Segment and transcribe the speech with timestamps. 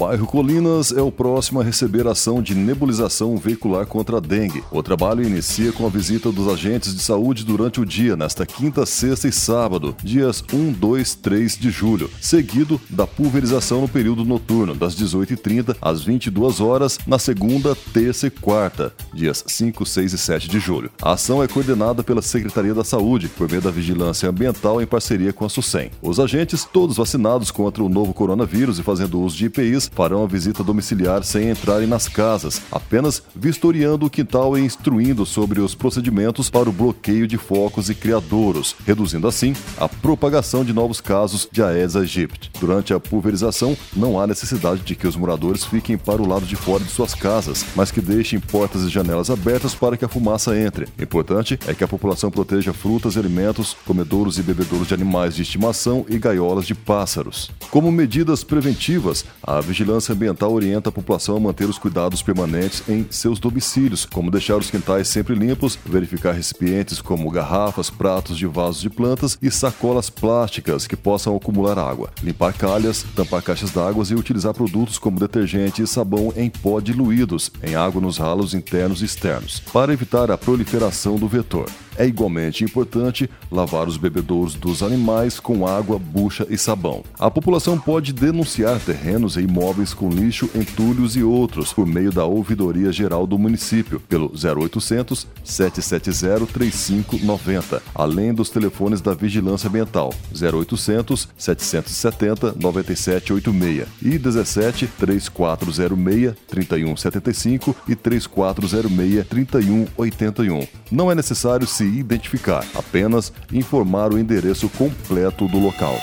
[0.00, 4.64] bairro Colinas é o próximo a receber ação de nebulização veicular contra a dengue.
[4.70, 8.86] O trabalho inicia com a visita dos agentes de saúde durante o dia, nesta quinta,
[8.86, 14.74] sexta e sábado, dias 1, 2, 3 de julho, seguido da pulverização no período noturno,
[14.74, 20.48] das 18h30 às 22 horas, na segunda, terça e quarta, dias 5, 6 e 7
[20.48, 20.90] de julho.
[21.02, 25.30] A ação é coordenada pela Secretaria da Saúde, por meio da Vigilância Ambiental em parceria
[25.30, 25.90] com a SUSEM.
[26.00, 30.26] Os agentes, todos vacinados contra o novo coronavírus e fazendo uso de IPIs, farão a
[30.26, 36.48] visita domiciliar sem entrarem nas casas, apenas vistoriando o quintal e instruindo sobre os procedimentos
[36.48, 41.62] para o bloqueio de focos e criadouros, reduzindo assim a propagação de novos casos de
[41.62, 42.50] Aedes aegypti.
[42.58, 46.56] Durante a pulverização, não há necessidade de que os moradores fiquem para o lado de
[46.56, 50.56] fora de suas casas, mas que deixem portas e janelas abertas para que a fumaça
[50.58, 50.88] entre.
[50.98, 55.42] Importante é que a população proteja frutas e alimentos, comedouros e bebedouros de animais de
[55.42, 57.50] estimação e gaiolas de pássaros.
[57.70, 62.86] Como medidas preventivas, a vigilância Vigilância Ambiental orienta a população a manter os cuidados permanentes
[62.86, 68.46] em seus domicílios, como deixar os quintais sempre limpos, verificar recipientes como garrafas, pratos de
[68.46, 74.04] vasos de plantas e sacolas plásticas que possam acumular água, limpar calhas, tampar caixas d'água
[74.10, 79.00] e utilizar produtos como detergente e sabão em pó diluídos em água nos ralos internos
[79.00, 81.70] e externos, para evitar a proliferação do vetor.
[82.00, 87.04] É igualmente importante lavar os bebedouros dos animais com água, bucha e sabão.
[87.18, 92.24] A população pode denunciar terrenos e imóveis com lixo, entulhos e outros por meio da
[92.24, 101.28] Ouvidoria Geral do município pelo 0800 770 3590, além dos telefones da Vigilância Ambiental 0800
[101.36, 110.66] 770 9786 e 17 3406 3175 e 3406 3181.
[110.90, 115.96] Não é necessário se identificar, apenas informar o endereço completo do local.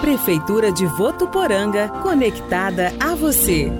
[0.00, 3.72] Prefeitura de Votuporanga, conectada a você.